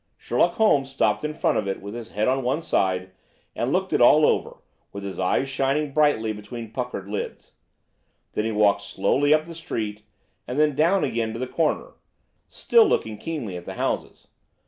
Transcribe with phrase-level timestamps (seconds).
[0.17, 3.11] Sherlock Holmes stopped in front of it with his head on one side
[3.55, 4.57] and looked it all over,
[4.91, 7.51] with his eyes shining brightly between puckered lids.
[8.31, 10.01] Then he walked slowly up the street,
[10.47, 11.91] and then down again to the corner,
[12.49, 14.27] still looking keenly at the houses.